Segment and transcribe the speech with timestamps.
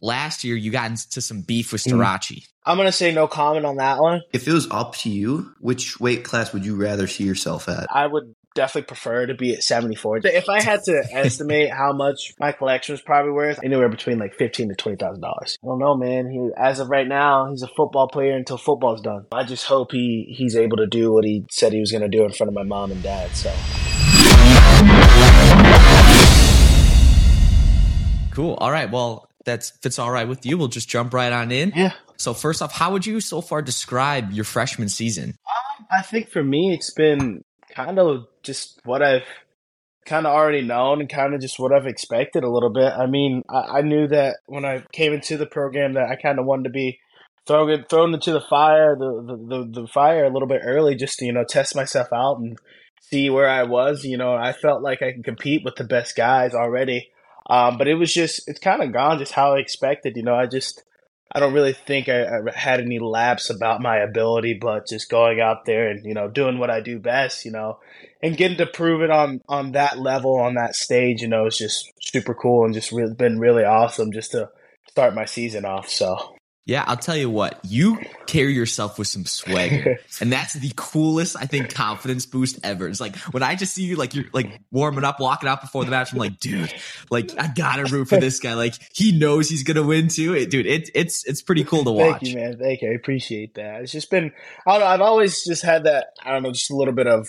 [0.00, 1.92] last year you got into some beef with Mhm.
[1.94, 2.42] Starocci.
[2.64, 4.22] I'm gonna say no comment on that one.
[4.32, 7.86] If it was up to you, which weight class would you rather see yourself at?
[7.94, 10.18] I would definitely prefer to be at 74.
[10.24, 14.34] If I had to estimate how much my collection was probably worth, anywhere between like
[14.34, 15.56] fifteen to twenty thousand dollars.
[15.62, 16.28] I don't know, man.
[16.30, 19.26] He, as of right now, he's a football player until football's done.
[19.30, 22.08] I just hope he he's able to do what he said he was going to
[22.08, 23.30] do in front of my mom and dad.
[23.36, 23.52] So
[28.32, 28.54] Cool.
[28.54, 28.90] All right.
[28.90, 31.72] Well, that's if it's all right with you, we'll just jump right on in.
[31.74, 35.30] yeah, So first off, how would you so far describe your freshman season?
[35.30, 37.42] Um, I think for me, it's been
[37.74, 39.24] kind of just what I've
[40.04, 42.92] kind of already known and kind of just what I've expected a little bit.
[42.92, 46.38] I mean, I, I knew that when I came into the program that I kind
[46.38, 46.98] of wanted to be
[47.46, 51.18] thrown thrown into the fire, the, the the the fire a little bit early, just
[51.18, 52.58] to you know test myself out and
[53.00, 54.04] see where I was.
[54.04, 57.10] You know, I felt like I could compete with the best guys already.
[57.48, 60.16] Um, but it was just it's kind of gone just how I expected.
[60.16, 60.82] You know, I just
[61.32, 65.40] I don't really think I, I had any lapse about my ability, but just going
[65.40, 67.78] out there and you know doing what I do best, you know,
[68.22, 71.58] and getting to prove it on on that level on that stage, you know, is
[71.58, 74.50] just super cool and just really, been really awesome just to
[74.88, 75.88] start my season off.
[75.88, 76.35] So
[76.66, 80.00] Yeah, I'll tell you what, you carry yourself with some swagger.
[80.20, 82.88] and that's the coolest, I think, confidence boost ever.
[82.88, 85.84] It's like when I just see you like you're like warming up, walking out before
[85.84, 86.74] the match, I'm like, dude,
[87.08, 88.54] like I gotta root for this guy.
[88.54, 90.34] Like he knows he's gonna win too.
[90.34, 92.22] It, dude, it, it's it's pretty cool to watch.
[92.22, 92.58] Thank you, man.
[92.58, 92.90] Thank you.
[92.90, 93.82] I appreciate that.
[93.82, 94.32] It's just been,
[94.66, 97.06] I don't know, I've always just had that, I don't know, just a little bit
[97.06, 97.28] of,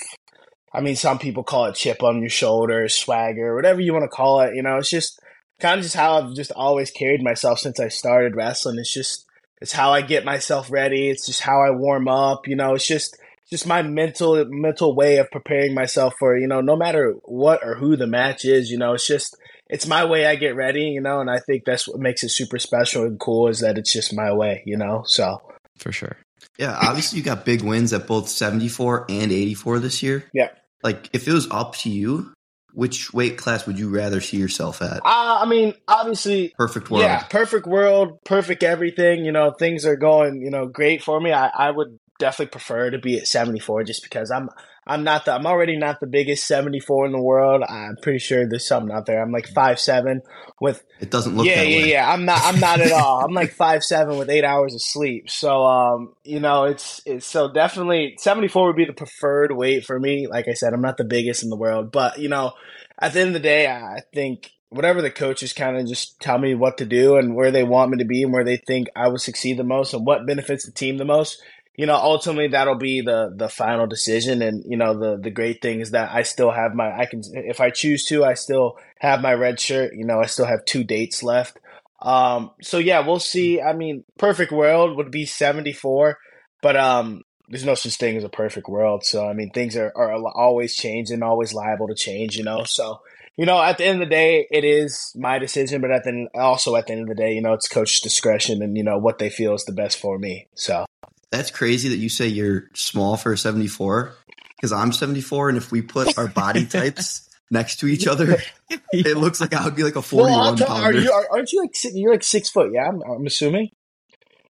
[0.73, 4.09] I mean, some people call it chip on your shoulder, swagger, whatever you want to
[4.09, 4.55] call it.
[4.55, 5.19] You know, it's just
[5.59, 8.79] kind of just how I've just always carried myself since I started wrestling.
[8.79, 9.26] It's just,
[9.61, 11.09] it's how I get myself ready.
[11.09, 12.47] It's just how I warm up.
[12.47, 13.17] You know, it's just,
[13.49, 17.75] just my mental mental way of preparing myself for you know no matter what or
[17.75, 19.37] who the match is you know it's just
[19.69, 22.29] it's my way I get ready you know and I think that's what makes it
[22.29, 25.41] super special and cool is that it's just my way you know so
[25.77, 26.17] For sure.
[26.57, 30.25] Yeah, obviously you got big wins at both 74 and 84 this year.
[30.33, 30.49] Yeah.
[30.83, 32.33] Like if it was up to you,
[32.77, 34.97] which weight class would you rather see yourself at?
[34.97, 37.01] uh, I mean obviously Perfect world.
[37.03, 41.33] yeah perfect world perfect everything you know things are going you know great for me
[41.33, 44.49] I, I would definitely prefer to be at 74 just because I'm
[44.87, 48.47] I'm not the I'm already not the biggest 74 in the world I'm pretty sure
[48.47, 50.21] there's something out there I'm like five seven
[50.59, 51.91] with It doesn't look yeah, yeah, way.
[51.91, 52.11] yeah.
[52.11, 52.41] I'm not.
[52.43, 53.23] I'm not at all.
[53.23, 55.29] I'm like five seven with eight hours of sleep.
[55.29, 59.99] So, um, you know, it's it's so definitely 74 would be the preferred weight for
[59.99, 60.27] me.
[60.27, 62.53] Like I said, I'm not the biggest in the world, but you know,
[62.99, 66.37] at the end of the day, I think whatever the coaches kind of just tell
[66.37, 68.87] me what to do and where they want me to be and where they think
[68.95, 71.41] I would succeed the most and what benefits the team the most.
[71.77, 74.41] You know, ultimately that'll be the the final decision.
[74.41, 76.91] And you know, the the great thing is that I still have my.
[76.91, 79.93] I can if I choose to, I still have my red shirt.
[79.95, 81.59] You know, I still have two dates left.
[82.01, 83.61] Um, so yeah, we'll see.
[83.61, 86.17] I mean, perfect world would be 74,
[86.61, 89.05] but um, there's no such thing as a perfect world.
[89.05, 92.63] So I mean, things are, are always changing, always liable to change, you know.
[92.63, 93.01] So,
[93.35, 96.27] you know, at the end of the day, it is my decision, but at the
[96.35, 98.97] also at the end of the day, you know, it's coach's discretion and you know
[98.97, 100.47] what they feel is the best for me.
[100.55, 100.85] So
[101.31, 104.13] That's crazy that you say you're small for a 74
[104.55, 108.37] because I'm 74 and if we put our body types next to each other,
[108.91, 110.99] it looks like I would be like a 41 Well, I'll tell- are pounder.
[111.01, 112.71] you are, aren't you like si- you're like six foot?
[112.73, 113.69] Yeah, I'm, I'm assuming.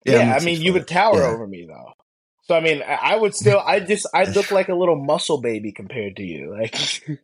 [0.05, 1.27] Yeah, Yeah, I'm I mean, you would tower Yeah.
[1.29, 1.93] over me though.
[2.43, 5.41] So I mean, I, I would still, I just, I look like a little muscle
[5.41, 6.55] baby compared to you.
[6.57, 6.75] Like,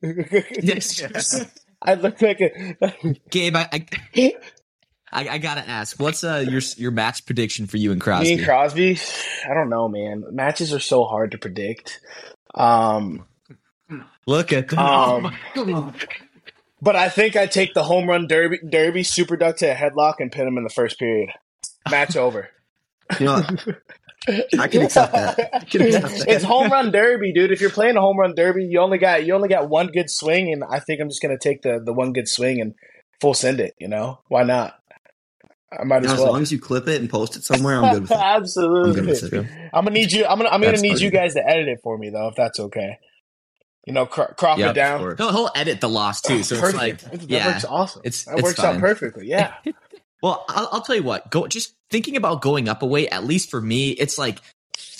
[0.62, 1.46] Yes.
[1.81, 2.75] I look like a.
[3.30, 4.34] Gabe, I, I,
[5.13, 8.28] I, I gotta ask, what's uh your your match prediction for you and Crosby?
[8.29, 8.97] Me and Crosby,
[9.50, 10.24] I don't know, man.
[10.31, 12.01] Matches are so hard to predict.
[12.56, 13.25] Um,
[14.25, 14.79] Look at that.
[14.79, 15.35] um,
[16.81, 20.16] but I think I take the home run derby, derby super duck to a headlock
[20.19, 21.30] and pin him in the first period.
[21.90, 22.50] Match over.
[23.19, 23.44] You know,
[24.57, 25.50] I can accept that.
[25.53, 26.25] I can accept that.
[26.30, 27.51] it's home run derby, dude.
[27.51, 30.09] If you're playing a home run derby, you only got you only got one good
[30.09, 32.74] swing, and I think I'm just gonna take the the one good swing and
[33.19, 33.75] full send it.
[33.78, 34.80] You know why not?
[35.80, 37.84] I might You know, as as long as you clip it and post it somewhere,
[37.84, 38.18] I'm good with it.
[38.18, 38.94] I'm Absolutely.
[38.94, 39.70] good with it.
[39.74, 40.25] I'm gonna need you.
[40.25, 40.50] I'm gonna.
[40.50, 41.24] I'm gonna need you funny.
[41.24, 42.98] guys to edit it for me though, if that's okay.
[43.86, 45.18] You know, cro- crop Yep, it down.
[45.18, 47.48] He'll, he'll edit the loss too, oh, so it's like, that yeah.
[47.48, 48.02] works awesome.
[48.06, 49.28] It's- that it's works out perfectly.
[49.28, 49.54] Yeah.
[50.24, 51.30] Well, I'll, I'll tell you what.
[51.30, 53.10] Go just thinking about going up a weight.
[53.12, 54.40] At least for me, it's like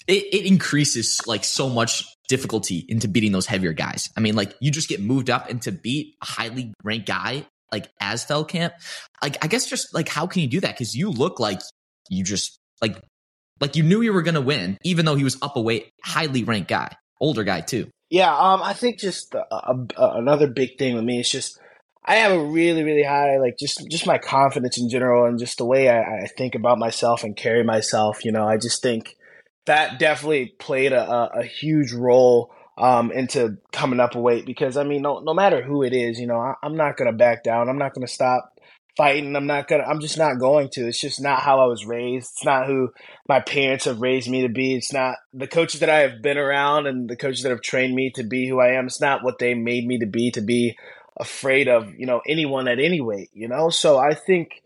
[0.06, 4.10] it, it increases like so much difficulty into beating those heavier guys.
[4.18, 7.46] I mean, like you just get moved up and to beat a highly ranked guy
[7.74, 8.74] like as Camp.
[9.22, 10.75] Like I guess just like how can you do that?
[10.75, 11.60] Because you look like
[12.10, 12.98] you just like
[13.60, 16.44] like you knew you were gonna win, even though he was up a weight, highly
[16.44, 17.90] ranked guy, older guy too.
[18.10, 21.60] Yeah, um, I think just uh, uh, another big thing with me is just
[22.06, 25.58] I have a really, really high, like just just my confidence in general, and just
[25.58, 28.24] the way I, I think about myself and carry myself.
[28.24, 29.16] You know, I just think
[29.66, 34.84] that definitely played a, a huge role um, into coming up a weight because I
[34.84, 37.70] mean, no, no matter who it is, you know, I, am not gonna back down.
[37.70, 38.54] I'm not gonna stop
[38.96, 39.36] fighting.
[39.36, 39.84] I'm not gonna.
[39.84, 40.88] I'm just not going to.
[40.88, 42.31] It's just not how I was raised.
[42.34, 42.90] It's not who
[43.28, 44.75] my parents have raised me to be.
[44.75, 47.96] It's not the coaches that I have been around and the coaches that have trained
[47.96, 48.86] me to be who I am.
[48.86, 50.78] It's not what they made me to be to be
[51.19, 53.30] afraid of you know anyone at any weight.
[53.34, 54.62] You know, so I think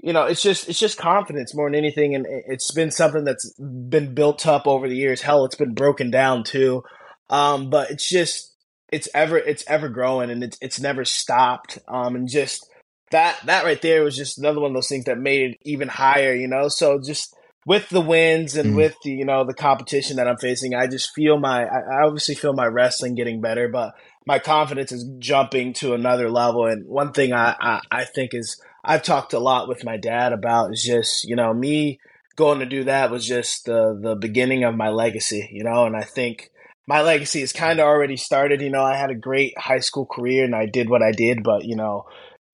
[0.00, 3.52] you know it's just it's just confidence more than anything, and it's been something that's
[3.58, 5.22] been built up over the years.
[5.22, 6.82] Hell, it's been broken down too,
[7.30, 8.54] um, but it's just
[8.90, 11.78] it's ever it's ever growing and it's it's never stopped.
[11.88, 12.68] Um, and just
[13.10, 15.88] that that right there was just another one of those things that made it even
[15.88, 16.34] higher.
[16.34, 17.34] You know, so just
[17.66, 18.76] with the wins and mm.
[18.76, 22.34] with the you know the competition that I'm facing, I just feel my I obviously
[22.34, 23.94] feel my wrestling getting better, but
[24.28, 26.66] my confidence is jumping to another level.
[26.66, 30.34] And one thing I, I, I think is I've talked a lot with my dad
[30.34, 31.98] about is just, you know, me
[32.36, 35.96] going to do that was just the, the beginning of my legacy, you know, and
[35.96, 36.50] I think
[36.88, 38.62] my legacy is kind of already started.
[38.62, 41.42] You know, I had a great high school career and I did what I did,
[41.42, 42.06] but, you know,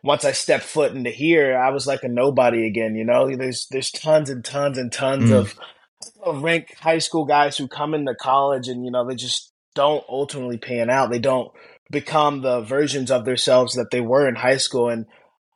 [0.02, 2.96] once I stepped foot into here, I was like a nobody again.
[2.96, 5.34] You know, there's there's tons and tons and tons mm.
[5.34, 5.54] of,
[6.22, 10.04] of ranked high school guys who come into college and you know they just don't
[10.08, 11.10] ultimately pan out.
[11.10, 11.50] They don't
[11.90, 14.88] become the versions of themselves that they were in high school.
[14.88, 15.06] And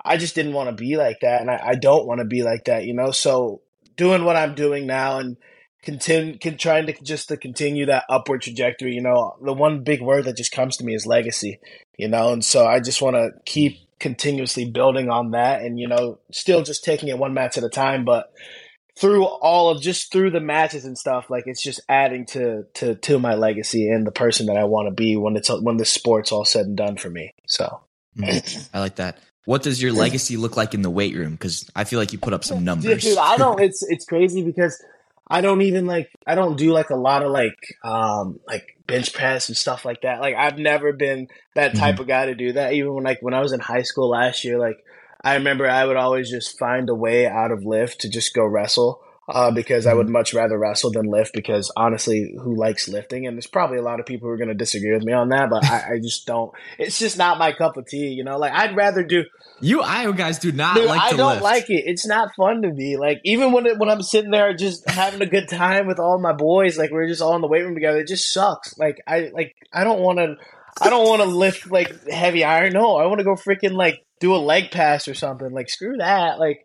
[0.05, 1.41] I just didn't want to be like that.
[1.41, 3.11] And I, I don't want to be like that, you know?
[3.11, 3.63] So
[3.97, 5.37] doing what I'm doing now and
[5.89, 10.03] continue, can, trying to just to continue that upward trajectory, you know, the one big
[10.03, 11.61] word that just comes to me is legacy,
[11.97, 12.31] you know?
[12.31, 16.63] And so I just want to keep continuously building on that and, you know, still
[16.63, 18.31] just taking it one match at a time, but
[18.99, 22.97] through all of just through the matches and stuff like it's just adding to to
[22.97, 25.85] to my legacy and the person that I want to be when it's when the
[25.85, 27.81] sport's all said and done for me so.
[28.17, 29.19] Mm, I like that.
[29.45, 31.33] What does your legacy look like in the weight room?
[31.33, 33.05] Because I feel like you put up some numbers.
[33.05, 34.83] Dude I don't it's it's crazy because
[35.31, 39.13] I don't even like I don't do like a lot of like um like bench
[39.13, 42.03] press and stuff like that like I've never been that type mm-hmm.
[42.03, 44.45] of guy to do that even when like when I was in high school last
[44.45, 44.83] year like
[45.23, 48.45] I remember I would always just find a way out of lift to just go
[48.45, 49.03] wrestle.
[49.29, 50.15] Uh, because I would mm-hmm.
[50.15, 51.35] much rather wrestle than lift.
[51.35, 53.27] Because honestly, who likes lifting?
[53.27, 55.29] And there's probably a lot of people who are going to disagree with me on
[55.29, 56.51] that, but I, I, just don't.
[56.79, 58.09] It's just not my cup of tea.
[58.09, 59.25] You know, like I'd rather do.
[59.61, 61.01] You Iowa guys do not dude, like.
[61.01, 61.43] I don't lift.
[61.43, 61.85] like it.
[61.87, 62.97] It's not fun to me.
[62.97, 66.19] Like even when it, when I'm sitting there just having a good time with all
[66.19, 67.99] my boys, like we're just all in the weight room together.
[67.99, 68.79] It just sucks.
[68.79, 70.37] Like I like I don't want to.
[70.81, 72.73] I don't want to lift like heavy iron.
[72.73, 75.51] No, I want to go freaking like do a leg pass or something.
[75.51, 76.39] Like screw that.
[76.39, 76.65] Like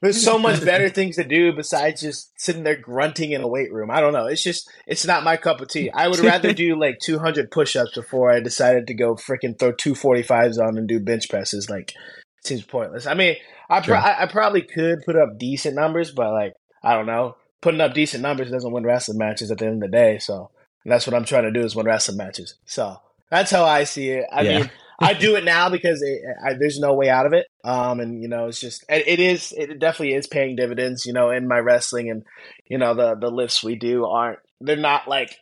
[0.00, 3.72] there's so much better things to do besides just sitting there grunting in a weight
[3.72, 3.90] room.
[3.90, 4.26] I don't know.
[4.26, 5.90] It's just it's not my cup of tea.
[5.90, 10.58] I would rather do like 200 push-ups before I decided to go freaking throw 245s
[10.58, 11.68] on and do bench presses.
[11.68, 13.06] Like it seems pointless.
[13.06, 13.36] I mean,
[13.68, 17.36] I pro- I, I probably could put up decent numbers, but like I don't know,
[17.60, 20.18] putting up decent numbers doesn't win wrestling matches at the end of the day.
[20.18, 20.50] So
[20.84, 22.54] that's what I'm trying to do is win wrestling matches.
[22.64, 22.96] So
[23.30, 24.26] that's how I see it.
[24.32, 24.58] I yeah.
[24.58, 24.70] mean,
[25.00, 27.46] I do it now because it, I, there's no way out of it.
[27.64, 31.06] Um, and you know, it's just it, it is it definitely is paying dividends.
[31.06, 32.22] You know, in my wrestling and
[32.66, 35.36] you know the the lifts we do aren't they're not like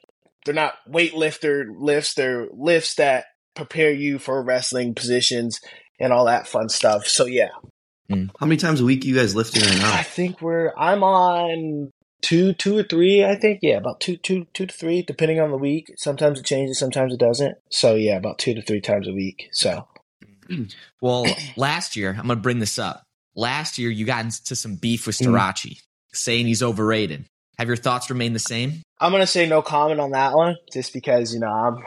[0.44, 2.14] they're not weightlifter lifts.
[2.14, 5.60] They're lifts that prepare you for wrestling positions
[5.98, 7.06] and all that fun stuff.
[7.06, 7.48] So yeah.
[8.10, 8.30] Mm.
[8.38, 9.92] How many times a week you guys lifting right now?
[9.92, 13.60] I think we're I'm on two two or three i think.
[13.62, 15.92] Yeah about two two two to three depending on the week.
[15.96, 17.56] Sometimes it changes sometimes it doesn't.
[17.70, 19.48] So yeah about two to three times a week.
[19.52, 19.86] So.
[21.00, 23.04] Well last year i'm gonna bring this up.
[23.36, 25.82] Last year you got into some beef with Starocci mm.
[26.12, 27.26] saying he's overrated.
[27.58, 28.82] Have your thoughts remained the same?
[29.00, 31.84] I'm gonna say no comment on that one just because you know i'm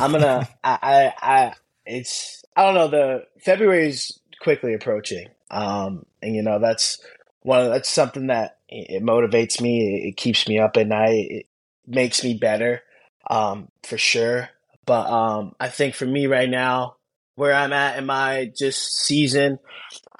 [0.00, 1.54] i'm gonna I, I i
[1.86, 5.28] it's i don't know the february's quickly approaching.
[5.50, 6.98] Um and you know that's
[7.42, 10.08] one that's something that it motivates me.
[10.08, 11.26] It keeps me up at night.
[11.30, 11.46] It
[11.86, 12.82] makes me better,
[13.28, 14.50] um, for sure.
[14.86, 16.96] But um, I think for me right now,
[17.36, 19.58] where I'm at in my just season,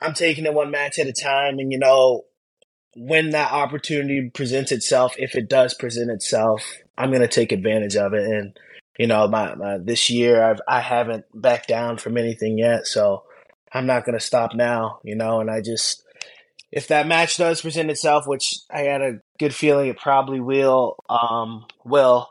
[0.01, 1.59] I'm taking it one match at a time.
[1.59, 2.25] And you know,
[2.97, 6.65] when that opportunity presents itself, if it does present itself,
[6.97, 8.25] I'm gonna take advantage of it.
[8.25, 8.59] And
[8.99, 13.25] you know, my, my this year I've I haven't backed down from anything yet, so
[13.73, 15.01] I'm not gonna stop now.
[15.03, 16.04] You know, and I just
[16.75, 20.97] if that match does present itself, which I had a good feeling it probably will,
[21.09, 22.29] um, will.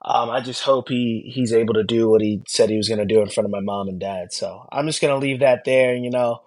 [0.00, 2.98] Um, I just hope he he's able to do what he said he was going
[2.98, 4.32] to do in front of my mom and dad.
[4.32, 5.94] So I'm just going to leave that there.
[5.94, 6.40] You know,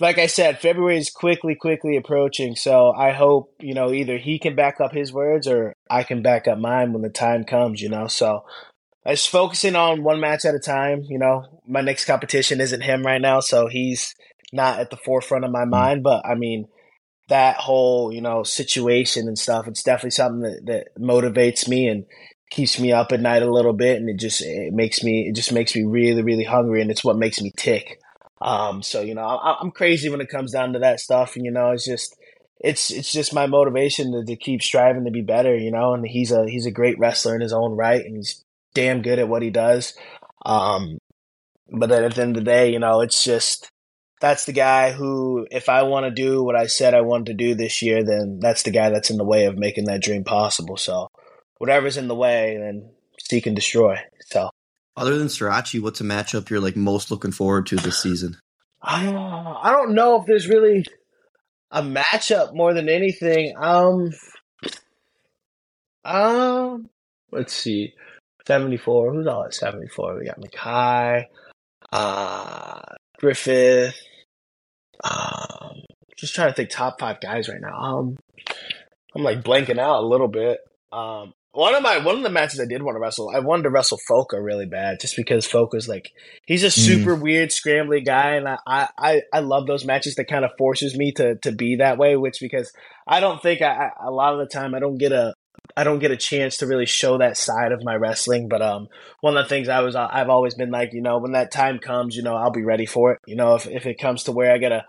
[0.00, 2.56] like I said, February is quickly, quickly approaching.
[2.56, 6.20] So I hope you know either he can back up his words or I can
[6.20, 7.80] back up mine when the time comes.
[7.80, 8.44] You know, so
[9.06, 11.04] I just focusing on one match at a time.
[11.08, 14.14] You know, my next competition isn't him right now, so he's
[14.52, 16.02] not at the forefront of my mind.
[16.02, 16.68] But I mean,
[17.28, 22.04] that whole you know situation and stuff, it's definitely something that, that motivates me and
[22.50, 25.34] keeps me up at night a little bit, and it just it makes me it
[25.34, 27.98] just makes me really really hungry, and it's what makes me tick.
[28.40, 31.44] Um, so you know, I, I'm crazy when it comes down to that stuff, and
[31.44, 32.16] you know, it's just
[32.60, 35.94] it's it's just my motivation to, to keep striving to be better, you know.
[35.94, 38.44] And he's a he's a great wrestler in his own right, and he's
[38.74, 39.94] damn good at what he does.
[40.44, 40.98] Um,
[41.70, 43.70] but then at the end of the day, you know, it's just
[44.22, 47.34] that's the guy who, if I want to do what I said I wanted to
[47.34, 50.22] do this year, then that's the guy that's in the way of making that dream
[50.22, 50.76] possible.
[50.76, 51.08] So
[51.58, 52.88] whatever's in the way, then
[53.20, 53.98] seek and destroy.
[54.26, 54.48] So
[54.96, 58.38] other than Starocci, what's a matchup you're like most looking forward to this season?
[58.80, 60.86] I I don't know if there's really
[61.72, 63.54] a matchup more than anything.
[63.56, 64.12] Um,
[66.04, 66.88] um,
[67.32, 67.94] let's see,
[68.46, 69.12] seventy four.
[69.12, 70.16] Who's all at seventy four?
[70.16, 71.28] We got Mackay,
[71.90, 72.80] uh,
[73.18, 73.96] Griffith.
[75.02, 75.82] Um,
[76.16, 77.76] just trying to think top five guys right now.
[77.76, 78.16] Um,
[79.14, 80.58] I'm like blanking out a little bit.
[80.92, 83.64] Um, one of my one of the matches I did want to wrestle, I wanted
[83.64, 86.10] to wrestle Foka really bad, just because Foka's like
[86.46, 86.78] he's a mm.
[86.78, 87.20] super mm.
[87.20, 91.12] weird scrambly guy, and I, I I love those matches that kind of forces me
[91.12, 92.16] to to be that way.
[92.16, 92.72] Which because
[93.06, 95.34] I don't think I, I a lot of the time I don't get a
[95.76, 98.48] I don't get a chance to really show that side of my wrestling.
[98.48, 98.88] But um,
[99.20, 101.78] one of the things I was I've always been like, you know, when that time
[101.78, 103.18] comes, you know, I'll be ready for it.
[103.26, 104.86] You know, if if it comes to where I gotta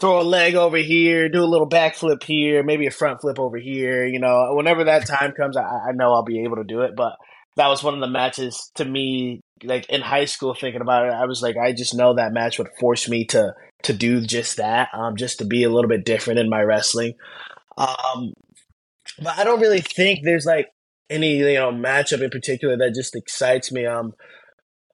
[0.00, 3.56] throw a leg over here, do a little backflip here, maybe a front flip over
[3.56, 4.06] here.
[4.06, 6.94] You know, whenever that time comes, I, I know I'll be able to do it.
[6.96, 7.16] But
[7.56, 11.12] that was one of the matches to me, like in high school, thinking about it,
[11.12, 14.56] I was like, I just know that match would force me to to do just
[14.56, 17.14] that, um, just to be a little bit different in my wrestling.
[17.76, 18.32] Um,
[19.22, 20.68] but I don't really think there's like
[21.10, 23.86] any you know matchup in particular that just excites me.
[23.86, 24.14] Um,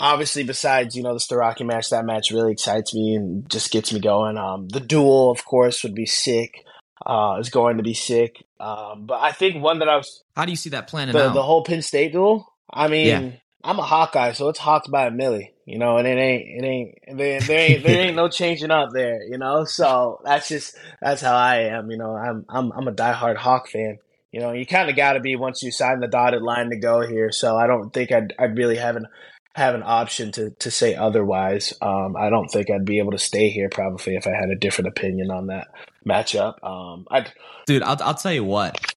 [0.01, 3.93] obviously besides you know the Starocci match, that match really excites me and just gets
[3.93, 4.37] me going.
[4.37, 6.65] Um, the duel, of course, would be sick.
[7.05, 8.45] Uh, is going to be sick.
[8.59, 10.23] Um, but I think one that I was.
[10.37, 11.35] How do you see that planning the, out?
[11.35, 12.51] The whole Penn State duel.
[12.73, 13.31] I mean, yeah.
[13.63, 16.67] I'm a Hawkeye, so it's hawked by a millie, you know, and it ain't, it
[16.67, 19.65] ain't, there, there ain't, there ain't no changing up there, you know.
[19.65, 22.15] So that's just that's how I am, you know.
[22.15, 23.99] I'm, I'm, I'm a diehard Hawk fan.
[24.33, 26.77] You know, you kind of got to be once you sign the dotted line to
[26.77, 27.31] go here.
[27.31, 29.07] So I don't think I'd, I'd really have an
[29.55, 31.73] have an option to to say otherwise.
[31.81, 34.57] Um, I don't think I'd be able to stay here probably if I had a
[34.57, 35.69] different opinion on that
[36.07, 36.63] matchup.
[36.63, 37.33] Um, I'd,
[37.67, 38.95] dude, I'll I'll tell you what.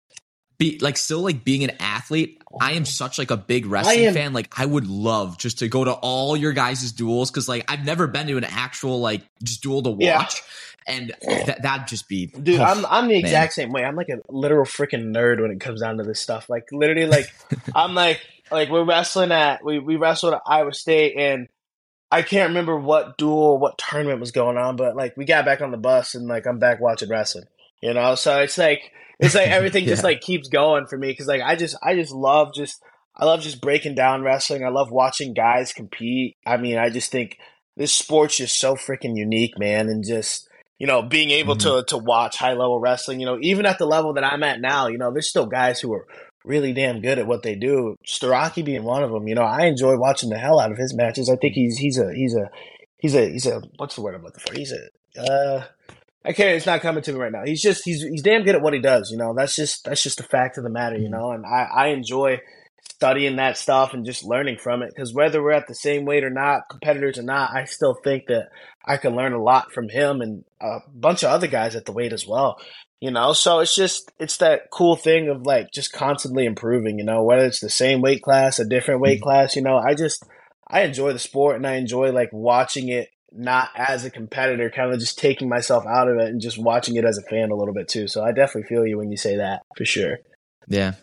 [0.57, 2.41] Be like still like being an athlete.
[2.59, 4.33] I am such like a big wrestling fan.
[4.33, 7.85] Like I would love just to go to all your guys' duels because like I've
[7.85, 10.01] never been to an actual like just duel to watch.
[10.01, 10.23] Yeah
[10.87, 12.59] and that that'd just be dude.
[12.61, 13.83] I'm I'm the exact same way.
[13.83, 16.49] I'm like a literal freaking nerd when it comes down to this stuff.
[16.49, 17.25] Like literally, like
[17.75, 21.47] I'm like like we're wrestling at we we wrestled at Iowa State and
[22.09, 25.61] I can't remember what duel what tournament was going on, but like we got back
[25.61, 27.45] on the bus and like I'm back watching wrestling.
[27.81, 29.89] You know, so it's like it's like everything yeah.
[29.89, 32.81] just like keeps going for me because like I just I just love just
[33.15, 34.63] I love just breaking down wrestling.
[34.63, 36.37] I love watching guys compete.
[36.45, 37.37] I mean, I just think
[37.75, 40.47] this sport's just so freaking unique, man, and just
[40.79, 41.81] you know being able mm-hmm.
[41.81, 43.19] to to watch high level wrestling.
[43.19, 45.79] You know, even at the level that I'm at now, you know, there's still guys
[45.79, 46.07] who are
[46.47, 47.97] really damn good at what they do.
[48.07, 49.27] Starocci being one of them.
[49.27, 51.29] You know, I enjoy watching the hell out of his matches.
[51.29, 52.49] I think he's he's a he's a
[52.97, 54.53] he's a he's a what's the word I'm looking for?
[54.53, 55.65] He's a uh
[56.25, 57.43] I can't it's not coming to me right now.
[57.45, 59.33] He's just he's he's damn good at what he does, you know.
[59.35, 61.13] That's just that's just the fact of the matter, you mm-hmm.
[61.13, 62.39] know, and I, I enjoy
[62.91, 64.91] studying that stuff and just learning from it.
[64.93, 68.27] Because whether we're at the same weight or not, competitors or not, I still think
[68.27, 68.49] that
[68.85, 71.91] I can learn a lot from him and a bunch of other guys at the
[71.91, 72.59] weight as well
[72.99, 73.33] you know?
[73.33, 77.23] So it's just it's that cool thing of like just constantly improving you know?
[77.23, 79.23] Whether it's the same weight class a different weight mm-hmm.
[79.23, 79.77] class you know?
[79.77, 80.23] I just
[80.69, 84.93] i enjoy the sport and i enjoy like watching it not as a competitor kind
[84.93, 87.55] of just taking myself out of it and just watching it as a fan a
[87.55, 88.07] little bit too.
[88.07, 90.17] So i definitely feel you when you say that for sure.
[90.67, 90.93] Yeah.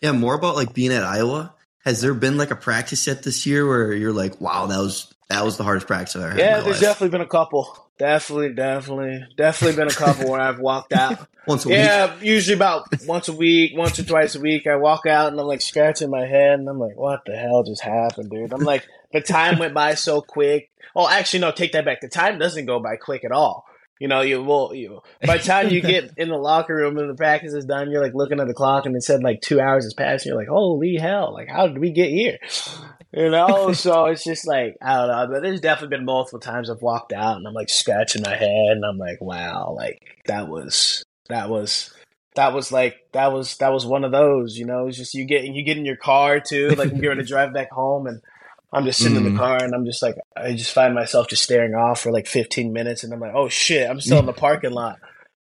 [0.00, 1.54] Yeah more about like being at iowa.
[1.84, 5.09] Has there been like a practice set this year where you're like wow that was
[5.30, 6.80] that was the hardest practice i've ever had yeah there's life.
[6.80, 11.18] definitely been a couple Definitely, definitely, definitely been a couple where I've walked out.
[11.46, 11.76] once a week.
[11.76, 12.24] yeah, week.
[12.24, 14.66] usually about once a week, once or twice a week.
[14.66, 17.62] I walk out and I'm like scratching my head and I'm like, what the hell
[17.62, 18.54] just happened, dude?
[18.54, 20.70] I'm like, the time went by so quick.
[20.96, 22.00] Oh, actually, no, take that back.
[22.00, 23.66] The time doesn't go by quick at all.
[24.00, 24.74] You know, you will.
[24.74, 27.90] You by the time you get in the locker room and the practice is done,
[27.90, 30.24] you're like looking at the clock and it said like two hours has passed.
[30.24, 31.32] And you're like, holy hell!
[31.32, 32.38] Like, how did we get here?
[33.12, 35.28] You know, so it's just like I don't know.
[35.30, 38.72] But there's definitely been multiple times I've walked out and I'm like scratching my head
[38.72, 41.94] and I'm like, wow, like that was that was
[42.36, 44.56] that was like that was that was one of those.
[44.56, 46.70] You know, it's just you get you get in your car too.
[46.70, 48.22] Like you're going to drive back home, and
[48.72, 49.18] I'm just sitting mm.
[49.18, 49.38] in the mm.
[49.38, 52.72] car, and I'm just like I just find myself just staring off for like 15
[52.72, 54.98] minutes, and I'm like, oh shit, I'm still in the parking lot.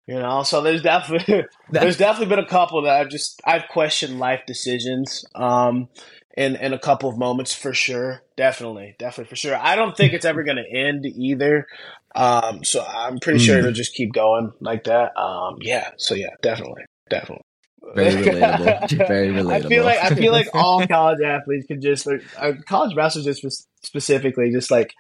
[0.06, 4.18] You know, so there's definitely there's definitely been a couple that I've just I've questioned
[4.18, 5.24] life decisions.
[5.34, 5.88] Um,
[6.36, 8.22] in in a couple of moments for sure.
[8.36, 9.56] Definitely, definitely for sure.
[9.56, 11.66] I don't think it's ever going to end either.
[12.14, 13.46] Um, so I'm pretty mm.
[13.46, 15.16] sure it'll just keep going like that.
[15.16, 15.90] Um, yeah.
[15.96, 17.44] So yeah, definitely, definitely.
[17.94, 19.08] Very relatable.
[19.08, 19.52] Very relatable.
[19.52, 23.24] I feel like I feel like all college athletes can just like uh, college wrestlers
[23.24, 24.94] just specifically just like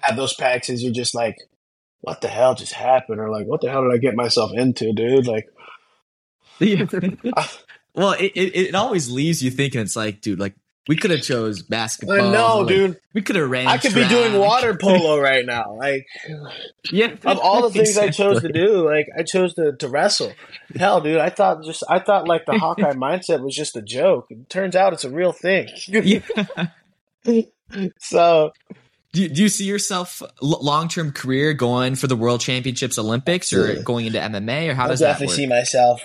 [0.00, 0.82] have those practices.
[0.82, 1.36] You're just like,
[2.00, 4.92] what the hell just happened, or like, what the hell did I get myself into,
[4.92, 5.26] dude?
[5.26, 5.48] Like,
[7.94, 9.80] well, it, it it always leaves you thinking.
[9.80, 10.54] It's like, dude, like
[10.88, 12.18] we could have chose basketball.
[12.18, 12.98] I know, dude.
[13.12, 13.66] We could have ran.
[13.66, 14.08] I could track.
[14.08, 15.74] be doing water polo right now.
[15.74, 16.06] Like,
[16.90, 17.14] yeah.
[17.24, 18.08] Of all the things exactly.
[18.08, 20.32] I chose to do, like I chose to, to wrestle.
[20.74, 24.26] Hell, dude, I thought just I thought like the Hawkeye mindset was just a joke.
[24.30, 25.68] It turns out it's a real thing.
[27.98, 28.52] So,
[29.12, 33.52] do you, do you see yourself long term career going for the World Championships, Olympics,
[33.52, 36.02] or going into MMA, or how I does that definitely see myself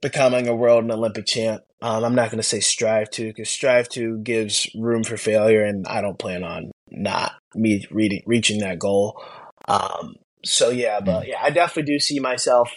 [0.00, 1.62] becoming a world and Olympic champ.
[1.82, 5.64] Um, I'm not going to say strive to because strive to gives room for failure,
[5.64, 9.22] and I don't plan on not me reading, reaching that goal.
[9.66, 12.70] Um, so yeah, but yeah, I definitely do see myself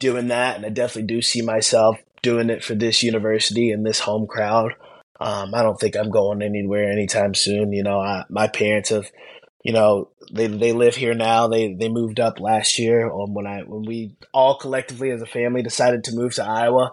[0.00, 4.00] doing that, and I definitely do see myself doing it for this university and this
[4.00, 4.72] home crowd.
[5.20, 7.72] Um, I don't think I'm going anywhere anytime soon.
[7.72, 9.10] You know, I, my parents have,
[9.64, 11.48] you know, they they live here now.
[11.48, 15.26] They they moved up last year um, when I when we all collectively as a
[15.26, 16.92] family decided to move to Iowa.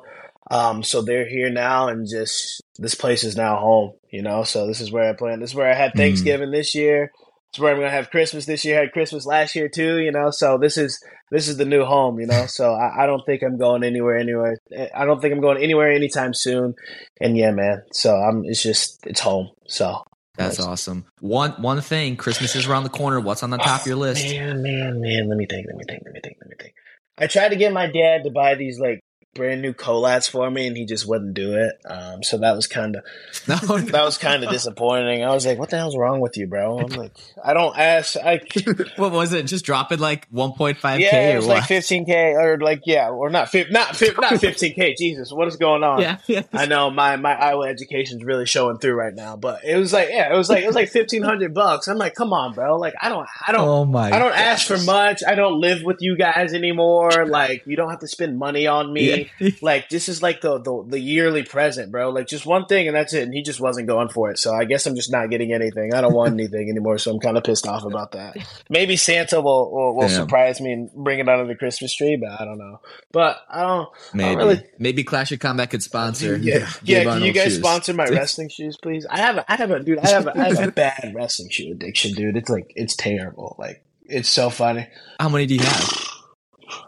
[0.51, 3.93] Um, so they're here now, and just this place is now home.
[4.11, 5.39] You know, so this is where I plan.
[5.39, 5.97] This is where I had hmm.
[5.97, 6.53] Thanksgiving mm.
[6.53, 7.11] this year.
[7.49, 8.77] It's where I'm gonna have Christmas this year.
[8.77, 9.99] I had Christmas last year too.
[9.99, 12.19] You know, so this is this is the new home.
[12.19, 14.17] You know, so I, I don't think I'm going anywhere.
[14.17, 14.57] Anywhere.
[14.93, 16.75] I don't think I'm going anywhere anytime soon.
[17.19, 17.83] And yeah, man.
[17.91, 18.43] So I'm.
[18.45, 19.49] It's just it's home.
[19.67, 20.03] So
[20.37, 21.05] that's awesome.
[21.21, 23.19] One one thing, Christmas is around the corner.
[23.19, 24.23] What's on the top oh, of your list?
[24.25, 25.29] Man, man, man.
[25.29, 25.67] Let me think.
[25.67, 26.03] Let me think.
[26.03, 26.37] Let me think.
[26.41, 26.73] Let me think.
[27.17, 28.99] I tried to get my dad to buy these like
[29.35, 31.79] brand new colats for me, and he just wouldn't do it.
[31.85, 33.03] Um, so that was kind of
[33.47, 35.23] no, that was kind of disappointing.
[35.23, 37.11] I was like, "What the hell's wrong with you, bro?" I'm like,
[37.43, 38.41] "I don't ask." I
[38.95, 39.43] what was it?
[39.43, 40.99] Just drop it like 1.5k?
[40.99, 44.95] Yeah, it was like 15k, or like yeah, or not fi- not fi- not 15k.
[44.97, 46.01] Jesus, what is going on?
[46.01, 46.43] Yeah, yeah.
[46.53, 50.09] I know my my Iowa education's really showing through right now, but it was like
[50.09, 51.87] yeah, it was like it was like 1500 bucks.
[51.87, 52.77] I'm like, come on, bro.
[52.77, 54.39] Like I don't I don't oh my I don't gosh.
[54.39, 55.21] ask for much.
[55.27, 57.25] I don't live with you guys anymore.
[57.27, 59.09] Like you don't have to spend money on me.
[59.09, 59.24] Yeah.
[59.61, 62.09] like this is like the, the, the yearly present, bro.
[62.09, 63.23] Like just one thing and that's it.
[63.23, 64.39] And he just wasn't going for it.
[64.39, 65.93] So I guess I'm just not getting anything.
[65.93, 66.97] I don't want anything anymore.
[66.97, 68.37] So I'm kind of pissed off about that.
[68.69, 72.39] Maybe Santa will will, will surprise me and bring it under the Christmas tree, but
[72.39, 72.81] I don't know.
[73.11, 73.89] But I don't.
[74.13, 76.35] Maybe I don't really, maybe Clash of Combat could sponsor.
[76.45, 77.03] Yeah, yeah.
[77.03, 77.57] Can you guys shoes.
[77.57, 79.05] sponsor my wrestling shoes, please?
[79.09, 79.99] I have a, I have a dude.
[79.99, 82.37] I have a, I have a bad wrestling shoe addiction, dude.
[82.37, 83.55] It's like it's terrible.
[83.57, 84.87] Like it's so funny.
[85.19, 85.89] How many do you have?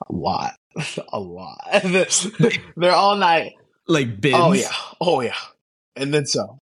[0.10, 0.54] A lot.
[1.14, 1.60] a lot.
[2.76, 3.54] They're all night.
[3.88, 4.36] Like bins.
[4.38, 4.72] Oh yeah.
[5.00, 5.36] Oh yeah.
[5.96, 6.60] And then so.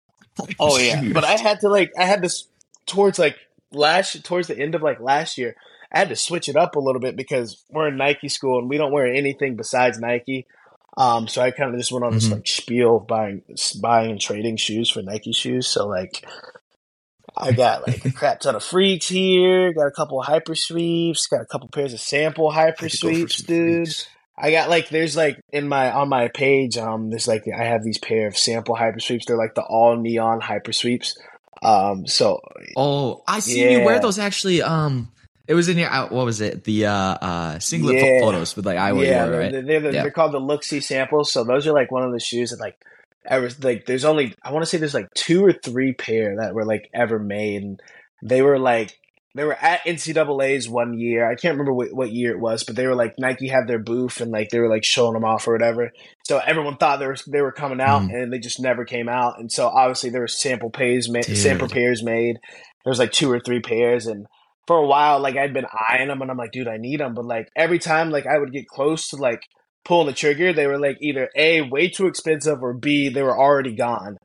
[0.60, 1.01] Oh yeah.
[1.13, 2.47] But I had to like I had this
[2.86, 3.38] towards like
[3.71, 5.56] last towards the end of like last year.
[5.91, 8.69] I had to switch it up a little bit because we're in Nike school and
[8.69, 10.45] we don't wear anything besides Nike.
[10.97, 12.36] Um, so I kind of just went on this mm-hmm.
[12.36, 13.43] like spiel of buying,
[13.82, 15.67] buying and trading shoes for Nike shoes.
[15.67, 16.25] So like,
[17.38, 19.74] I got like a crap ton of freaks here.
[19.74, 21.28] Got a couple of hyper sweeps.
[21.28, 23.88] Got a couple pairs of sample hyper sweeps, dude.
[23.88, 24.08] Freaks.
[24.38, 27.84] I got like there's like in my on my page um there's like I have
[27.84, 29.26] these pair of sample hyper sweeps.
[29.26, 31.17] They're like the all neon hyper sweeps.
[31.62, 32.41] Um, so
[32.76, 33.78] oh, I see yeah.
[33.78, 34.62] you wear those actually.
[34.62, 35.12] Um,
[35.48, 36.63] it was in your uh, what was it?
[36.63, 38.19] The uh uh singlet yeah.
[38.19, 39.52] photos with like I yeah, right?
[39.52, 40.02] They're, they're, yeah.
[40.02, 41.32] they're called the look see samples.
[41.32, 42.78] So those are like one of the shoes that like
[43.27, 46.53] ever like there's only I want to say there's like two or three pair that
[46.53, 47.79] were like ever made and
[48.23, 48.97] they were like
[49.35, 51.29] they were at NCAA's one year.
[51.29, 53.79] I can't remember what, what year it was, but they were like Nike had their
[53.79, 55.91] booth and like they were like showing them off or whatever.
[56.23, 58.13] So everyone thought they were they were coming out mm.
[58.13, 59.38] and they just never came out.
[59.38, 62.38] And so obviously there were sample pairs made, sample pairs made.
[62.85, 64.25] There was like two or three pairs and
[64.67, 67.13] for a while like I'd been eyeing them and I'm like, dude, I need them.
[67.13, 69.41] But like every time like I would get close to like
[69.86, 73.38] pulling the trigger, they were like either a way too expensive or b they were
[73.38, 74.17] already gone.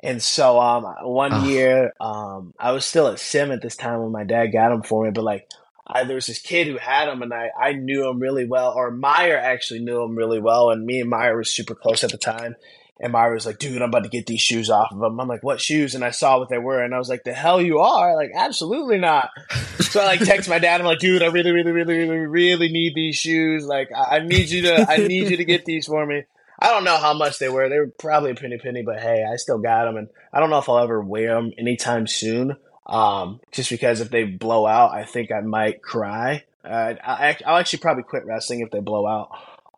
[0.00, 1.44] And so um one oh.
[1.44, 4.82] year um I was still at sim at this time when my dad got them
[4.82, 5.48] for me, but like
[5.90, 8.74] I, there was this kid who had him and I, I knew him really well,
[8.76, 12.10] or Meyer actually knew him really well, and me and Meyer were super close at
[12.10, 12.56] the time.
[13.00, 15.20] And Myra was like, dude, I'm about to get these shoes off of them.
[15.20, 15.94] I'm like, what shoes?
[15.94, 16.82] And I saw what they were.
[16.82, 18.16] And I was like, the hell you are?
[18.16, 19.30] Like, absolutely not.
[19.78, 20.80] so I like text my dad.
[20.80, 23.64] I'm like, dude, I really, really, really, really, really need these shoes.
[23.64, 26.24] Like, I, I need you to, I need you to get these for me.
[26.58, 27.68] I don't know how much they were.
[27.68, 29.96] They were probably a penny penny, but hey, I still got them.
[29.96, 32.56] And I don't know if I'll ever wear them anytime soon.
[32.84, 36.44] Um, just because if they blow out, I think I might cry.
[36.64, 39.30] Uh, I, I'll actually probably quit wrestling if they blow out.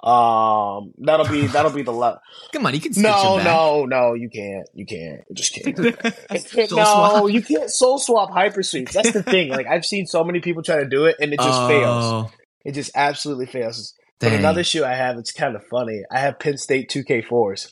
[0.02, 2.20] Um, that'll be that'll be the love.
[2.52, 2.92] Come on, you can.
[2.96, 4.66] No, no, no, you can't.
[4.72, 5.20] You can't.
[5.28, 5.76] You just can't.
[6.56, 7.30] no, swap.
[7.30, 8.92] you can't soul swap hypersweeps.
[8.92, 9.50] That's the thing.
[9.50, 11.68] Like I've seen so many people try to do it, and it just oh.
[11.68, 12.32] fails.
[12.64, 13.94] It just absolutely fails.
[14.20, 14.30] Dang.
[14.30, 16.02] But another shoe I have, it's kind of funny.
[16.10, 17.70] I have Penn State two K fours.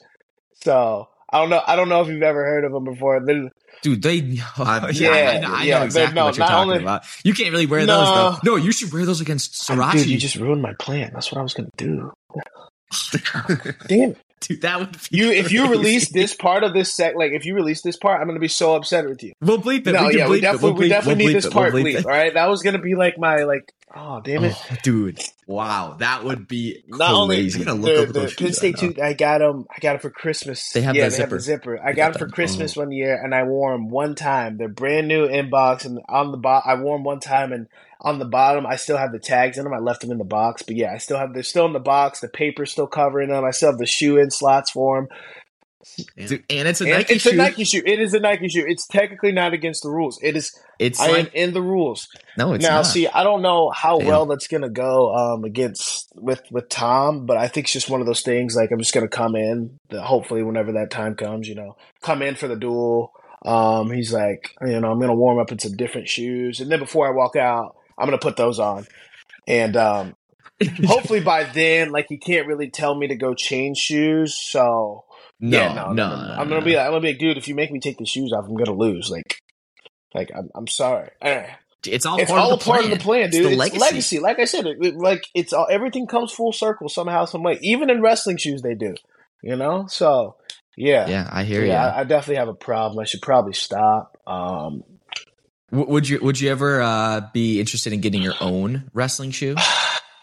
[0.63, 1.63] So I don't know.
[1.67, 3.25] I don't know if you've ever heard of them before.
[3.25, 3.51] They're,
[3.83, 7.05] Dude, they oh, yeah, I, I yeah, know exactly no, what you're talking only, about.
[7.25, 8.51] You can't really wear no, those though.
[8.53, 9.93] No, you should wear those against Starocci.
[9.93, 11.11] Dude, you just ruined my plan.
[11.15, 12.13] That's what I was gonna do.
[13.89, 14.19] Damn it.
[14.49, 15.39] Dude, that would you crazy.
[15.39, 18.27] if you release this part of this set, like if you release this part, I'm
[18.27, 19.33] gonna be so upset with you.
[19.41, 19.93] We'll bleep it.
[19.93, 21.97] No, we yeah, we definitely, we'll we definitely we'll need this part we'll bleep.
[21.97, 23.73] bleep all right, that was gonna be like my like.
[23.95, 25.19] Oh damn it, oh, dude!
[25.47, 28.95] Wow, that would be not only gonna look the, the Penn State two.
[29.03, 29.67] I got them.
[29.75, 30.71] I got it for Christmas.
[30.73, 31.23] They have yeah, the they zipper.
[31.23, 31.81] have the zipper.
[31.83, 32.83] I got them for Christmas oh.
[32.83, 34.59] one year, and I wore them one time.
[34.59, 37.67] They're brand new inbox, and on the bottom, I wore them one time, and
[38.01, 39.75] on the bottom, I still have the tags in them.
[39.75, 41.35] I left them in the box, but yeah, I still have.
[41.35, 42.21] They're still in the box.
[42.21, 43.45] The paper's still covering them.
[43.45, 45.09] I still have the shoe in slots for them.
[46.17, 47.31] Dude, and it's a Nike it's shoe.
[47.31, 47.83] a Nike shoe.
[47.85, 48.65] It is a Nike shoe.
[48.67, 50.19] It's technically not against the rules.
[50.23, 50.57] It is.
[50.79, 52.09] It's I like, am in the rules.
[52.37, 52.77] No, it's now.
[52.77, 52.87] Not.
[52.87, 54.09] See, I don't know how Damn.
[54.09, 58.01] well that's gonna go um, against with with Tom, but I think it's just one
[58.01, 58.55] of those things.
[58.55, 59.79] Like I'm just gonna come in.
[59.93, 63.13] Hopefully, whenever that time comes, you know, come in for the duel.
[63.45, 66.81] Um, he's like, you know, I'm gonna warm up in some different shoes, and then
[66.81, 68.87] before I walk out, I'm gonna put those on,
[69.47, 70.17] and um,
[70.85, 75.05] hopefully by then, like he can't really tell me to go change shoes, so
[75.41, 77.49] no, yeah, no, no, no, I'm gonna be like, I'm gonna be like, dude, if
[77.49, 79.11] you make me take the shoes off, I'm gonna lose.
[79.11, 79.43] Like,
[80.15, 81.11] like I'm, I'm sorry.
[81.23, 81.47] Eh.
[81.87, 82.93] It's all it's part all of the part plan.
[82.93, 83.41] of the plan, dude.
[83.43, 83.79] It's, it's legacy.
[83.79, 84.19] legacy.
[84.19, 87.59] Like I said, it, it, like it's all everything comes full circle somehow, some way.
[87.63, 88.95] Even in wrestling shoes, they do.
[89.43, 90.37] You know, so
[90.77, 91.73] yeah, yeah, I hear so, you.
[91.73, 92.99] I, I, definitely have a problem.
[92.99, 94.19] I should probably stop.
[94.27, 94.83] Um,
[95.71, 99.55] would you Would you ever uh, be interested in getting your own wrestling shoe?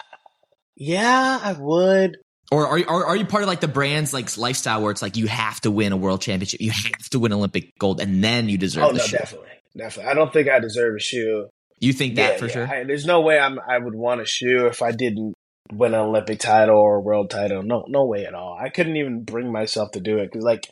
[0.76, 2.18] yeah, I would.
[2.52, 5.02] Or are, you are are you part of like the brand's like lifestyle where it's
[5.02, 8.24] like you have to win a world championship, you have to win Olympic gold, and
[8.24, 9.18] then you deserve oh, the no, shoe?
[9.18, 10.12] Definitely, definitely.
[10.12, 11.48] I don't think I deserve a shoe.
[11.80, 12.52] You think that yeah, for yeah.
[12.52, 12.68] sure?
[12.68, 15.34] I, there's no way I'm I would want a shoe if I didn't
[15.72, 17.64] win an Olympic title or a world title.
[17.64, 18.58] No, no way at all.
[18.60, 20.70] I couldn't even bring myself to do it because like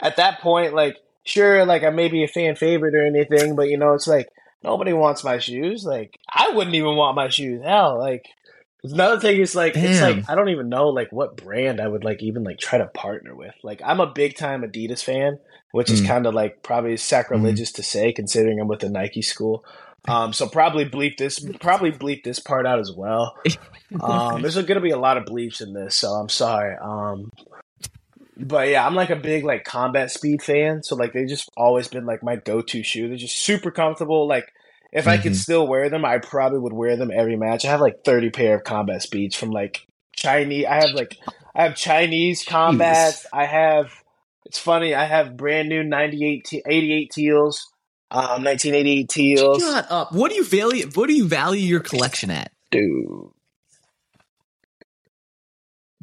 [0.00, 3.68] at that point, like sure, like I may be a fan favorite or anything, but
[3.68, 4.28] you know, it's like
[4.62, 5.84] nobody wants my shoes.
[5.84, 7.62] Like I wouldn't even want my shoes.
[7.64, 8.26] Hell, like
[8.84, 9.84] Another thing is like Damn.
[9.86, 12.78] it's like I don't even know like what brand I would like even like try
[12.78, 13.54] to partner with.
[13.62, 15.38] Like I'm a big time Adidas fan,
[15.72, 15.94] which mm.
[15.94, 17.76] is kind of like probably sacrilegious mm.
[17.76, 19.64] to say considering I'm with the Nike school.
[20.06, 23.36] Um, so probably bleep this, probably bleep this part out as well.
[24.00, 26.74] Um, there's going to be a lot of bleeps in this, so I'm sorry.
[26.82, 27.30] Um,
[28.36, 31.88] but yeah, I'm like a big like combat speed fan, so like they just always
[31.88, 33.08] been like my go-to shoe.
[33.08, 34.26] They're just super comfortable.
[34.26, 34.52] Like
[34.92, 35.08] if mm-hmm.
[35.10, 35.38] I could mm-hmm.
[35.38, 37.64] still wear them, I probably would wear them every match.
[37.64, 40.66] I have like 30 pair of combat speeds from like Chinese.
[40.66, 41.18] I have like
[41.54, 43.26] I have Chinese combats.
[43.32, 43.92] I have.
[44.46, 44.94] It's funny.
[44.94, 47.66] I have brand new 98 t- 88 teals.
[48.10, 49.62] Um, 1988 teals.
[49.62, 50.12] Shut up.
[50.12, 50.88] What do you value?
[50.94, 53.30] What do you value your collection at, dude?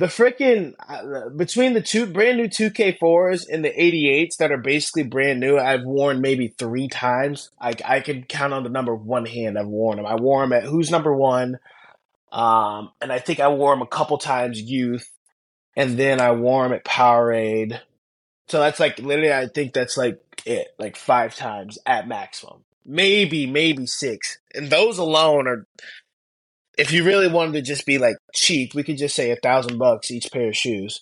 [0.01, 5.03] The freaking uh, between the two brand new 2K4s and the 88s that are basically
[5.03, 7.51] brand new, I've worn maybe three times.
[7.61, 10.07] I I can count on the number one hand I've worn them.
[10.07, 11.59] I wore them at Who's Number One,
[12.31, 15.07] um, and I think I wore them a couple times Youth,
[15.75, 17.79] and then I wore them at Powerade.
[18.47, 23.45] So that's like literally, I think that's like it, like five times at maximum, maybe
[23.45, 25.67] maybe six, and those alone are
[26.77, 29.77] if you really wanted to just be like cheap, we could just say a thousand
[29.77, 31.01] bucks each pair of shoes.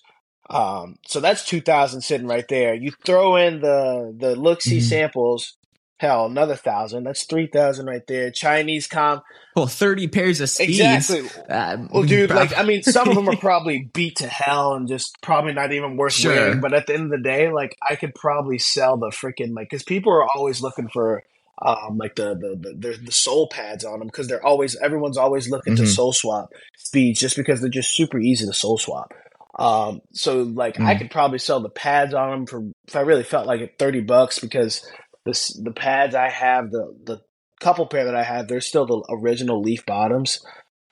[0.50, 2.74] Um, so that's two thousand sitting right there.
[2.74, 4.88] You throw in the the look see mm-hmm.
[4.88, 5.56] samples,
[5.98, 7.04] hell, another thousand.
[7.04, 8.32] That's three thousand right there.
[8.32, 9.22] Chinese com.
[9.56, 10.80] Well, thirty pairs of speeds.
[10.80, 11.30] Exactly.
[11.48, 14.88] Uh, well, dude, like I mean, some of them are probably beat to hell and
[14.88, 16.34] just probably not even worth sure.
[16.34, 16.62] wearing.
[16.62, 19.70] But at the end of the day, like I could probably sell the freaking like
[19.70, 21.24] because people are always looking for
[21.62, 25.50] um, like the the the, the soul pads on them because they're always everyone's always
[25.50, 25.84] looking mm-hmm.
[25.84, 29.14] to soul swap speeds just because they're just super easy to soul swap.
[29.58, 30.86] Um, so like mm.
[30.86, 33.78] I could probably sell the pads on them for if I really felt like it
[33.78, 34.90] thirty bucks because
[35.26, 37.22] this the pads I have the the
[37.60, 40.40] couple pair that I have they're still the original leaf bottoms.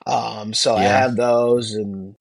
[0.06, 0.82] Um, so yeah.
[0.82, 2.16] I have those and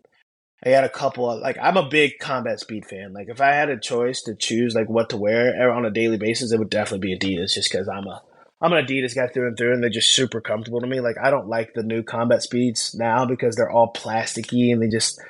[0.64, 3.12] I had a couple of like I'm a big combat speed fan.
[3.12, 6.16] Like if I had a choice to choose like what to wear on a daily
[6.16, 8.22] basis, it would definitely be Adidas just because I'm a
[8.60, 11.00] I'm an Adidas guy through and through, and they're just super comfortable to me.
[11.00, 14.88] Like I don't like the new combat speeds now because they're all plasticky and they
[14.88, 15.20] just.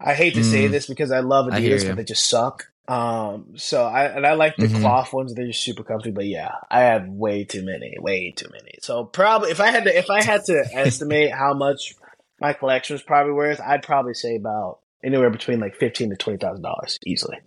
[0.00, 0.50] I hate to mm.
[0.50, 2.66] say this because I love Adidas, I but they just suck.
[2.88, 4.80] Um, so I and I like the mm-hmm.
[4.80, 6.10] cloth ones; they're just super comfy.
[6.10, 8.72] But yeah, I have way too many, way too many.
[8.80, 11.94] So probably if I had to, if I had to estimate how much
[12.40, 16.38] my collection was probably worth, I'd probably say about anywhere between like fifteen to twenty
[16.38, 17.38] thousand dollars easily.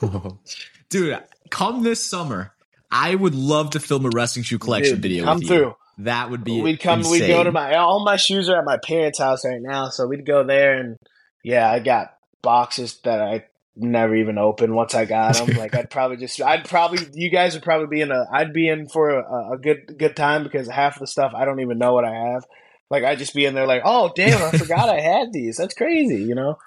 [0.88, 1.18] Dude,
[1.50, 2.52] come this summer,
[2.92, 5.24] I would love to film a wrestling shoe collection Dude, video.
[5.24, 5.56] Come through.
[5.56, 5.76] You.
[5.98, 6.60] That would be.
[6.60, 7.00] We'd come.
[7.00, 7.20] Insane.
[7.22, 7.74] We'd go to my.
[7.76, 10.96] All my shoes are at my parents' house right now, so we'd go there and
[11.42, 15.56] yeah, I got boxes that I never even opened once I got them.
[15.56, 18.68] like I'd probably just, I'd probably, you guys would probably be in a, I'd be
[18.68, 21.78] in for a, a, good, good time because half of the stuff I don't even
[21.78, 22.44] know what I have.
[22.90, 25.56] Like I'd just be in there like, oh damn, I forgot I had these.
[25.56, 26.58] That's crazy, you know.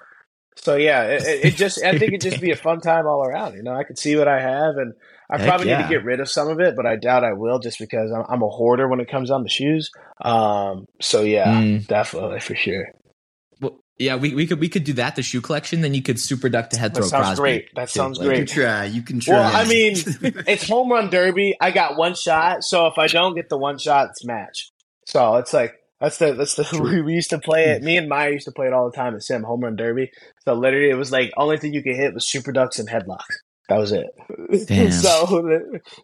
[0.56, 3.54] So yeah, it, it just, I think it'd just be a fun time all around.
[3.54, 4.94] You know, I could see what I have, and
[5.30, 5.78] I Heck probably yeah.
[5.78, 8.12] need to get rid of some of it, but I doubt I will, just because
[8.12, 9.90] I'm, I'm a hoarder when it comes down to shoes.
[10.20, 11.86] Um, so yeah, mm.
[11.86, 12.86] definitely for sure.
[13.98, 15.80] Yeah, we, we could we could do that the shoe collection.
[15.80, 17.04] Then you could super duck to head throw.
[17.04, 17.74] That sounds Crosby, great.
[17.76, 18.40] That sounds great.
[18.40, 18.84] You can try.
[18.84, 19.34] You can try.
[19.36, 19.94] Well, I mean,
[20.46, 21.56] it's home run derby.
[21.60, 24.70] I got one shot, so if I don't get the one shot, it's match.
[25.06, 27.82] So it's like that's the that's the we, we used to play it.
[27.82, 30.10] Me and Maya used to play it all the time at Sim Home Run Derby.
[30.44, 33.36] So literally, it was like only thing you could hit was super ducks and headlocks.
[33.68, 34.06] That was it.
[34.68, 34.92] Damn.
[34.92, 35.26] so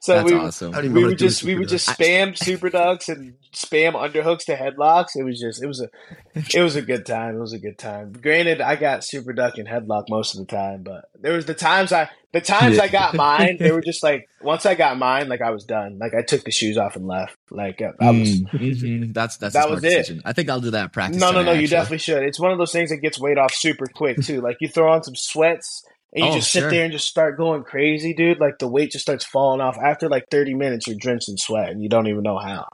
[0.01, 0.93] so That's we, awesome.
[0.93, 5.11] we would just we would just spam super ducks and spam underhooks to headlocks.
[5.15, 5.89] It was just it was a
[6.35, 7.37] it was a good time.
[7.37, 8.13] It was a good time.
[8.13, 11.55] Granted, I got super duck and headlock most of the time, but there was the
[11.55, 12.85] times I the times yeah.
[12.85, 13.59] I got mine.
[13.61, 15.99] They were just like once I got mine, like I was done.
[15.99, 17.37] Like I took the shoes off and left.
[17.51, 18.41] Like I was.
[18.41, 19.13] Mm-hmm.
[19.13, 20.19] That's that's that was decision.
[20.19, 20.23] it.
[20.25, 21.21] I think I'll do that practice.
[21.21, 21.51] No, no, no.
[21.51, 21.63] Actually.
[21.63, 22.23] You definitely should.
[22.25, 24.41] It's one of those things that gets weight off super quick too.
[24.41, 26.71] like you throw on some sweats and you oh, just sit sure.
[26.71, 28.39] there and just start going crazy, dude.
[28.39, 29.79] Like the weight just starts falling off.
[29.79, 32.67] After like 30 minutes, you're drenched in sweat and you don't even know how.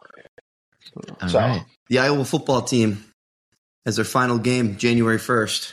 [1.22, 1.64] All so, right.
[1.88, 3.04] the Iowa football team
[3.84, 5.72] has their final game January 1st.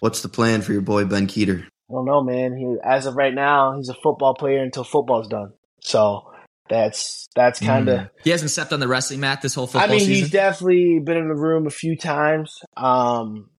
[0.00, 1.64] What's the plan for your boy Ben Kueter?
[1.64, 2.56] I don't know, man.
[2.56, 5.52] He, as of right now, he's a football player until football's done.
[5.80, 6.30] So
[6.68, 8.00] that's that's kind of.
[8.00, 8.10] Mm.
[8.24, 9.88] He hasn't stepped on the wrestling mat this whole football.
[9.88, 10.14] I mean, season?
[10.14, 12.58] he's definitely been in the room a few times.
[12.76, 13.50] Um,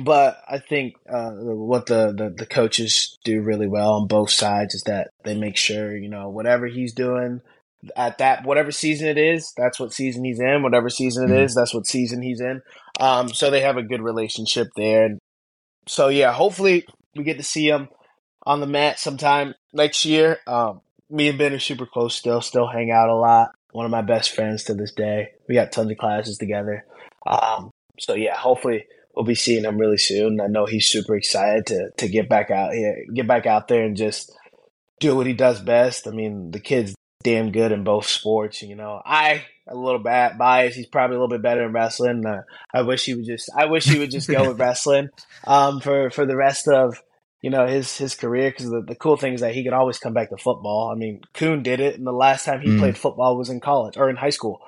[0.00, 4.74] but I think uh, what the, the, the coaches do really well on both sides
[4.74, 7.40] is that they make sure you know whatever he's doing
[7.94, 10.62] at that whatever season it is, that's what season he's in.
[10.62, 11.44] Whatever season it mm-hmm.
[11.44, 12.62] is, that's what season he's in.
[12.98, 15.04] Um, so they have a good relationship there.
[15.04, 15.18] And
[15.86, 17.88] so yeah, hopefully we get to see him
[18.44, 20.38] on the mat sometime next year.
[20.46, 20.80] Um,
[21.10, 23.50] me and Ben are super close still, still hang out a lot.
[23.72, 25.32] One of my best friends to this day.
[25.48, 26.84] We got tons of classes together.
[27.26, 30.40] Um, so yeah, hopefully we'll be seeing him really soon.
[30.40, 33.84] I know he's super excited to to get back out here, get back out there,
[33.84, 34.30] and just
[35.00, 36.06] do what he does best.
[36.06, 38.62] I mean, the kid's damn good in both sports.
[38.62, 40.76] You know, I a little bit biased.
[40.76, 42.24] He's probably a little bit better in wrestling.
[42.24, 43.50] Uh, I wish he would just.
[43.56, 45.08] I wish he would just go with wrestling
[45.44, 47.02] um, for for the rest of
[47.42, 48.50] you know his his career.
[48.50, 50.90] Because the, the cool thing is that he could always come back to football.
[50.94, 52.78] I mean, Coon did it, and the last time he mm.
[52.78, 54.60] played football was in college or in high school.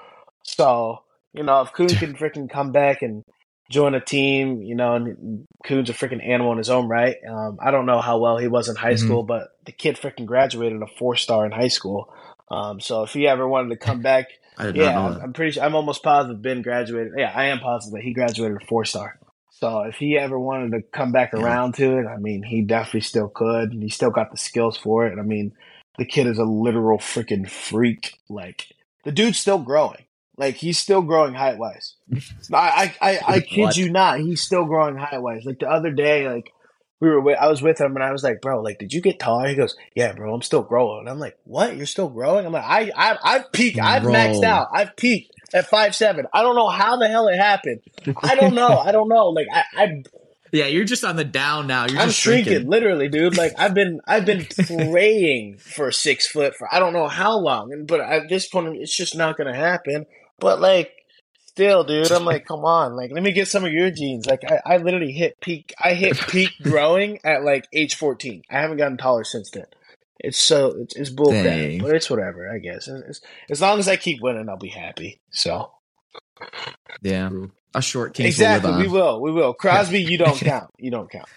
[0.43, 1.03] So
[1.35, 3.23] you know, if Coon can freaking come back and
[3.71, 7.17] join a team, you know, and Coon's a freaking animal in his own right.
[7.29, 9.07] Um, I don't know how well he was in high mm-hmm.
[9.07, 12.13] school, but the kid freaking graduated a four star in high school.
[12.51, 14.29] Um, so if he ever wanted to come back,
[14.75, 17.13] yeah, I'm pretty sure, I'm almost positive Ben graduated.
[17.17, 19.19] Yeah, I am positive that he graduated a four star.
[19.51, 21.43] So if he ever wanted to come back yeah.
[21.43, 23.73] around to it, I mean, he definitely still could.
[23.73, 25.19] He still got the skills for it.
[25.19, 25.53] I mean,
[25.99, 28.15] the kid is a literal freaking freak.
[28.29, 28.67] Like
[29.05, 30.05] the dude's still growing.
[30.38, 31.94] Like he's still growing height wise.
[32.53, 35.44] I, I, I, I kid you not, he's still growing height wise.
[35.44, 36.53] Like the other day, like
[37.01, 39.01] we were, with, I was with him and I was like, bro, like, did you
[39.01, 39.48] get taller?
[39.48, 41.01] He goes, yeah, bro, I'm still growing.
[41.01, 41.77] And I'm like, what?
[41.77, 42.46] You're still growing?
[42.46, 43.79] I'm like, I, I, I've peaked.
[43.79, 44.12] I've bro.
[44.12, 44.68] maxed out.
[44.72, 46.27] I've peaked at five seven.
[46.33, 47.81] I don't know how the hell it happened.
[48.22, 48.79] I don't know.
[48.79, 49.29] I don't know.
[49.29, 50.03] Like I, I
[50.53, 51.87] yeah, you're just on the down now.
[51.87, 52.53] You're I'm shrinking.
[52.53, 53.37] shrinking, literally, dude.
[53.37, 57.72] Like I've been, I've been praying for six foot for I don't know how long,
[57.72, 60.07] and but at this point, it's just not going to happen.
[60.38, 60.92] But like,
[61.46, 64.27] still, dude, I'm like, come on, like, let me get some of your genes.
[64.27, 65.74] Like, I, I literally hit peak.
[65.83, 68.42] I hit peak growing at like age 14.
[68.51, 69.66] I haven't gotten taller since then.
[70.20, 72.51] It's so it's, it's bullcrap, but it's whatever.
[72.51, 73.20] I guess it's,
[73.51, 75.20] as long as I keep winning, I'll be happy.
[75.31, 75.70] So,
[77.03, 77.31] yeah,
[77.74, 78.27] a short king.
[78.27, 79.55] Exactly, we will, we will.
[79.59, 80.70] Crosby, you don't count.
[80.77, 81.29] You don't count.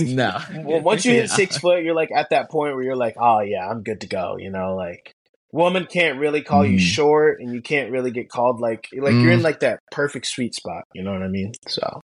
[0.00, 0.38] no.
[0.54, 3.40] well, once you hit six foot, you're like at that point where you're like, oh
[3.40, 4.36] yeah, I'm good to go.
[4.38, 5.15] You know, like
[5.52, 6.80] woman can't really call you Mm.
[6.80, 10.54] short, and you can't really get called like like you're in like that perfect sweet
[10.54, 10.84] spot.
[10.94, 11.52] You know what I mean?
[11.68, 12.00] So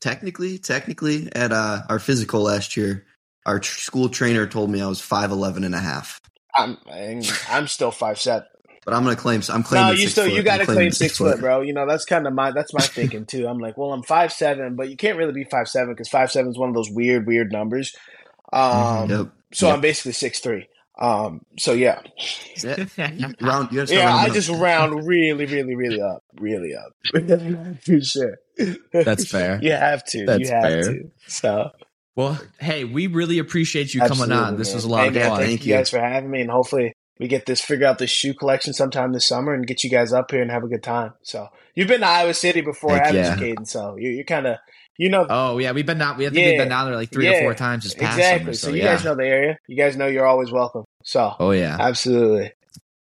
[0.00, 3.06] Technically, technically, at uh, our physical last year,
[3.46, 6.18] our tr- school trainer told me I was 5'11 and a half.
[6.56, 8.46] I'm I'm, I'm still five seven.
[8.84, 9.42] But I'm gonna claim.
[9.48, 9.86] I'm claiming.
[9.86, 10.34] No, you six still foot.
[10.34, 11.60] you got to claim six foot, bro.
[11.60, 13.46] You know that's kind of my that's my thinking too.
[13.46, 16.32] I'm like, well, I'm five seven, but you can't really be five seven because five
[16.32, 17.94] seven is one of those weird weird numbers.
[18.52, 19.28] Um, Yep.
[19.52, 19.74] so Yep.
[19.76, 20.66] I'm basically six three.
[20.98, 22.00] Um, so yeah,
[22.62, 22.76] Yeah.
[23.40, 23.72] Round.
[23.72, 24.32] You gotta yeah, I up.
[24.34, 26.92] just round really, really, really up, really up
[27.84, 28.38] for sure.
[28.92, 29.58] That's fair.
[29.62, 30.26] You have to.
[30.26, 30.82] That's you have fair.
[30.82, 31.10] to.
[31.26, 31.70] So
[32.14, 34.32] Well, hey, we really appreciate you coming on.
[34.32, 35.38] absolutely, This was a lot Hey, of man, fun.
[35.38, 35.78] Thank, Thank you you.
[35.78, 39.12] guys for having me, and hopefully we get this figure out this shoe collection sometime
[39.12, 41.14] this summer and get you guys up here and have a good time.
[41.22, 43.34] So you've been to Iowa City before, Heck haven't yeah.
[43.34, 43.64] you, Cayden?
[43.64, 44.58] So you're, you're kind of
[44.98, 46.16] you know Oh yeah, we've been down.
[46.16, 46.56] We have to Yeah.
[46.58, 47.38] been down there like three Yeah.
[47.38, 48.44] or four times this past exactly.
[48.44, 48.54] summer.
[48.54, 48.94] So, So, you yeah.
[48.94, 49.58] guys know the area.
[49.68, 50.84] You guys know you're always welcome.
[51.04, 52.52] So oh yeah, absolutely.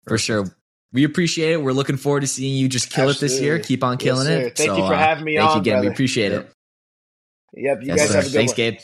[0.07, 0.45] for sure.
[0.93, 1.61] We appreciate it.
[1.61, 3.59] We're looking forward to seeing you just kill it this year.
[3.59, 4.39] Keep on killing sir.
[4.41, 4.55] it.
[4.57, 5.75] Thank So, you for uh, having me Thank on, you again.
[5.75, 5.93] We brother.
[5.93, 6.49] appreciate it.
[7.57, 7.81] Yep.
[7.81, 8.15] You Yes, guys sir.
[8.15, 8.55] have a good Thanks, one.
[8.55, 8.79] Gabe.